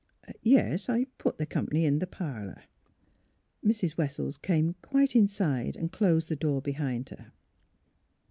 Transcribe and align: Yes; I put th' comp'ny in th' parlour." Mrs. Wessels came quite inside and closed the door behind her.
Yes; 0.41 0.89
I 0.89 1.05
put 1.19 1.37
th' 1.37 1.47
comp'ny 1.47 1.85
in 1.85 1.99
th' 1.99 2.09
parlour." 2.09 2.63
Mrs. 3.63 3.97
Wessels 3.97 4.35
came 4.35 4.73
quite 4.81 5.15
inside 5.15 5.75
and 5.77 5.91
closed 5.91 6.27
the 6.27 6.35
door 6.35 6.59
behind 6.59 7.09
her. 7.09 7.31